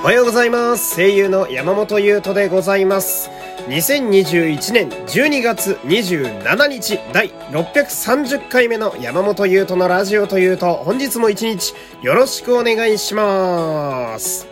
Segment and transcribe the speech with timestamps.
[0.00, 0.94] おはようございます。
[0.94, 3.30] 声優の山本優斗でございます。
[3.66, 14.46] 2021年12月27日第630回目の山本優斗のラジオというと本日も一日よろしくお願いします。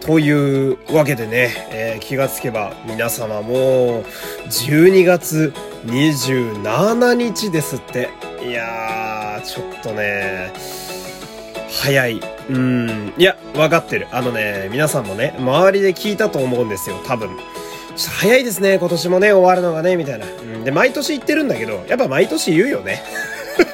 [0.00, 4.04] というわけでね、えー気がつけば皆様もう
[4.48, 5.52] 12月
[5.86, 8.10] 27日ですって。
[8.46, 10.52] いやー、ちょっとね、
[11.68, 12.31] 早い。
[12.48, 13.12] うん。
[13.16, 14.06] いや、わかってる。
[14.12, 17.30] あのね、皆さんもね、周りで聞いたと思うんですよ、多分。
[17.96, 20.26] 早いですね、今年もね、終わるのがね、みたいな。
[20.26, 20.64] うん。
[20.64, 23.02] で、毎年言ってるんだけど、やっぱ毎年言うよね。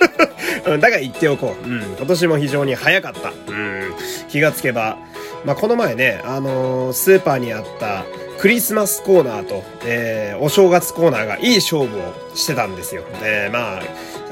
[0.65, 1.67] だから言っておこう。
[1.67, 1.83] うん。
[1.97, 3.31] 今年も非常に早かった。
[3.31, 3.95] うん。
[4.29, 4.97] 気がつけば、
[5.45, 8.05] まあ、この前ね、あのースーパーにあった
[8.39, 13.03] クリスマスコーナーと、えーお正月コーナーがいい勝負をしてたんですよ。
[13.23, 13.83] で、まあ、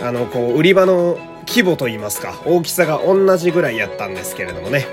[0.09, 4.86] あの、こう、売り場の規模といいますか、大きさが同じぐらいやったんですけれどもね。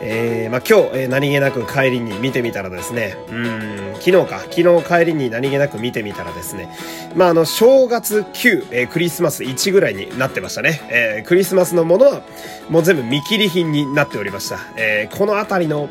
[0.00, 6.68] えーまあ、今日、えー何気なく帰りに見てみたらですね、うん、昨日か、昨日帰りに何気なく見てみたらですね、
[7.16, 10.80] まあ、あの、正月9、えークリスマス1ぐらいになってましたね。
[10.90, 12.22] えークリスマスのものは、
[12.68, 14.58] もう全部見切り品になっておりました。
[14.76, 15.88] えーこのあたりの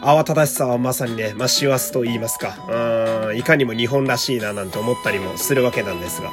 [0.00, 2.56] 慌ただしさはまさにね、まあ、師走と言いますか、
[3.28, 6.30] うん、いかにも日本らしいななんて思ったりもするわけなんですが。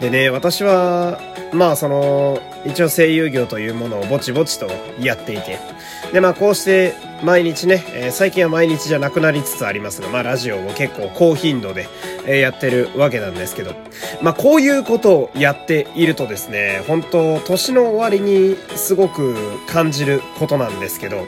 [0.00, 1.18] でね、私は、
[1.52, 4.68] まあその、一応声優業というものをぼちぼちと
[5.00, 5.58] やっていて、
[6.12, 11.88] でまあこうして毎日ね、えー最近は毎日じゃなくなりつつありますが、まあラジオを結構高頻度で、
[12.26, 13.74] やってるわけなんですけど、
[14.20, 19.34] まあこういうことをやっているとですね、本当年の終わりにすごく
[19.66, 21.26] 感じることなんですけど、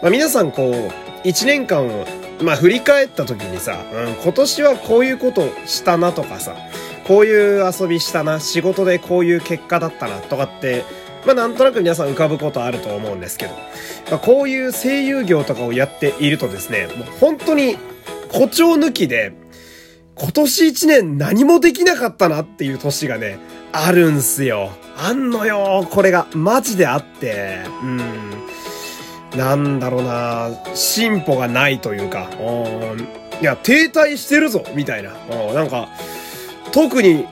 [0.00, 2.06] まあ皆さんこう、一年間を、
[2.42, 6.56] まあ振り返った時にさ、うん、今年はこういうことしたなとかさ、
[7.10, 10.84] こういう遊びしたな、仕事でこういう結果だったなとかって、
[11.26, 13.52] まあなんとなく皆さん浮かぶことあると思うんですけど、
[14.12, 17.76] まあ、こういう声優業とかをやっているとですね、もう本当に
[18.30, 19.32] 誇張抜きで、
[20.14, 23.40] 今年一年何もできなかったなっていう年がね、
[23.72, 24.70] あるんすよ。
[24.96, 26.28] あんのよ、これが。
[26.32, 27.58] マジであって。
[27.82, 27.98] うん。
[29.36, 33.08] なんだろうな進歩がないというか、うん
[33.40, 35.10] いや、停滞してるぞ、みたいな。
[35.48, 35.88] うんなんか、
[36.72, 37.26] 特に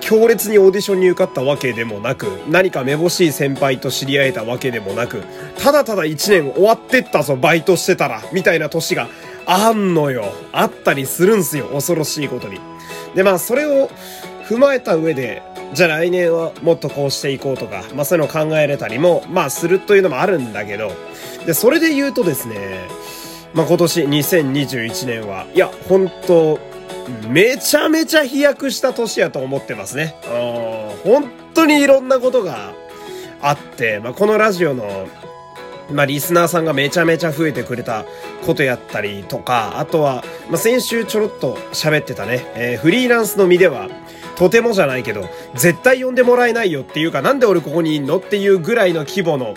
[0.00, 5.22] 強烈にオーディションに受かったわけでもなく、何かめぼしい先輩と知り合えたわけでもなく、
[5.58, 9.08] ただただ一年終わってったぞ、バイトしてたら、みたいな年が
[9.46, 10.24] あんのよ。
[10.52, 12.60] あったりするんすよ、恐ろしいことに。
[13.14, 13.88] で、まあ、それを
[14.46, 20.92] 踏まえた上で、じゃあ来年はもっとこうしていこうとか、まあそういうのを考えれたりも、まあするというのもあるんだけど、
[21.46, 22.88] で、それで言うとですね、
[23.54, 26.60] まあ今年2021年は、いや、本当
[27.28, 30.14] めちゃめちゃ飛躍した年やと思ってますね。
[31.04, 32.72] 本当にいろんなことが
[33.40, 35.06] あって、まあこのラジオの
[35.90, 38.06] まあ、リスナーさんがめちゃめちゃ増えてくれた
[38.46, 43.88] ことやったりとか、あとは、まあ、先週ちょろっと喋ってたね、えーフリーランスの身では、
[44.36, 49.54] とてもじゃないけど、絶対呼んでもらえないよっていうか、なんで俺ここにいんのっていうぐらいの規模の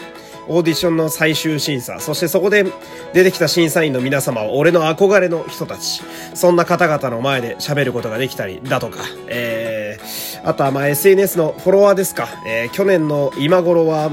[0.50, 2.66] オーディションの最終審査、そしてそこで
[3.14, 6.02] 出てきた審査員の皆様は俺の憧れの人たち、
[6.34, 14.12] そんな方々の前で喋ることができたりだとか、えー、あとはまあ SNS のフォロワーですか、えー去年の今頃は、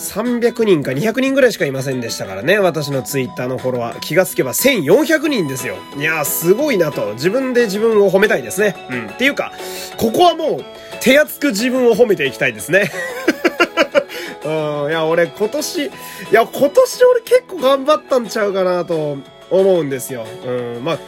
[0.00, 2.58] 300人か200人ぐらいしかいませんでしたからね。
[2.58, 4.00] 私のツイッターのフォロワー。
[4.00, 5.76] 気がつけば1400人ですよ。
[5.96, 7.12] いやー、すごいなと。
[7.14, 8.74] 自分で自分を褒めたいですね。
[8.90, 9.06] うん。
[9.10, 9.52] っていうか、
[9.98, 10.64] ここはもう、
[11.00, 12.90] 手厚く自分を褒めていきたいですね。
[14.44, 14.48] う
[14.88, 14.90] ん。
[14.90, 15.90] いや、俺今年、い
[16.32, 19.18] や、今年俺結構頑張ったんちゃうかなと
[19.50, 20.24] 思うんですよ。
[20.46, 20.84] うん。
[20.84, 20.98] まあ、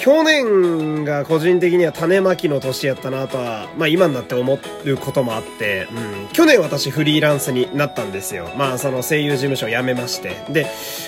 [0.00, 8.48] 去年が個人的には種まきの年やったなとは、まあ今になって思うこともあって、うん、去年私フリーランスになったんですよ。
[8.56, 10.36] まあその声優事務所辞めまして。
[10.50, 10.66] で、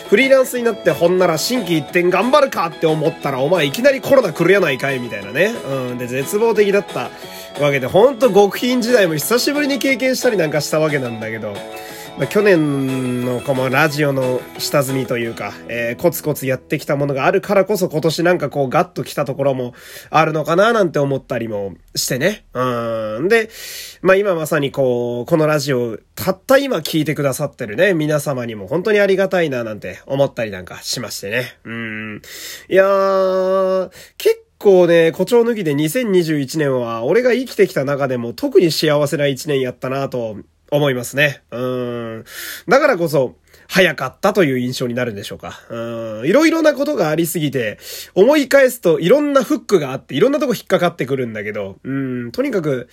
[0.09, 5.55] フリーランスになってほんなら新規一点頑張るかって思ったら、お前いきなりコロナ来るやないかいみたいなね。
[5.67, 5.99] うん。
[5.99, 7.11] で、絶望的だった
[7.63, 11.55] わけで、ほんと極貧時代も久しぶりに経験したりなんかしたわけなんだけど、
[12.27, 19.75] 去年のこのラジオの下積みというか、えーコツコツやってきたものがあるからこそ今年なんかこうガッと来たところも
[20.11, 22.45] あるのかななんて思ったりもしてね。
[22.53, 23.29] うん。
[23.29, 23.49] で、
[24.03, 31.59] まあ今まさにこう、このラジオたった今聞いてくださってるね、皆様にも本当にありがたいななんて思ったりなんかしましてね。
[31.65, 32.23] うん。
[32.69, 40.37] いやー、結構ね、誇張抜きで2021年は俺が生きてきた中でも特に幸せな1年やったなと
[40.71, 41.43] 思いますね。
[41.51, 42.25] うん。
[42.69, 43.37] だからこそ、
[43.71, 45.61] 早かったという印象になるんでしょうか。
[45.71, 46.27] うん。
[46.27, 47.79] いろいろなことがありすぎて、
[48.17, 52.33] 思い返すといろんなフックがあって、いろんなとこ引っかかってくるんだけど、うん。
[52.33, 52.89] とにかく、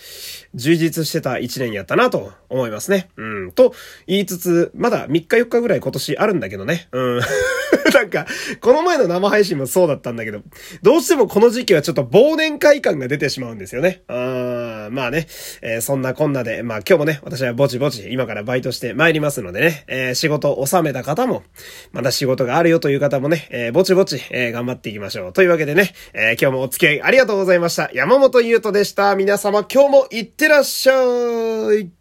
[0.53, 3.09] 充実してた一年やったなと思いますね。
[3.17, 3.51] うん。
[3.53, 3.73] と
[4.05, 6.89] 言いつつ、まだ3日4日ぐらい今年あるんだけどね。
[6.91, 7.21] うん。
[7.93, 8.27] なんか、
[8.61, 10.41] この前の生配信もそうだったんだけど、
[10.83, 14.03] どうしてもこの時期はちょっと忘年会感が出てしまうんですよね。
[14.07, 15.27] うんまあね、
[15.61, 21.43] えー、そんなこんなで、まあ今日もね、私はぼちぼち今からバイトして参りますのでね、えー、仕事を収めた方も、
[21.91, 25.33] まだ仕事があるよという方もね、えー、ぼちぼち、え、頑張っていきましょう。
[25.33, 27.89] というわけでね、え、今日もお付き合いありがとうございました。
[27.93, 29.15] 山本優斗でした。
[29.15, 31.96] 皆様今日もいってらっしゃい。